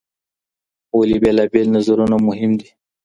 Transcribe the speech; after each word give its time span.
ولي 0.97 1.17
بېلابېل 1.23 1.67
نظرونه 1.75 2.15
مهم 2.27 2.51
دي؟ 2.59 2.69